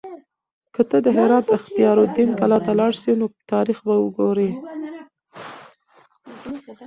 که 0.73 0.81
ته 0.89 0.97
د 1.05 1.07
هرات 1.17 1.47
اختیار 1.57 1.97
الدین 2.03 2.29
کلا 2.39 2.59
ته 2.65 2.71
لاړ 2.79 2.93
شې 3.01 3.11
نو 3.19 3.25
تاریخ 3.51 3.77
به 3.87 3.95
وګورې. 3.99 4.49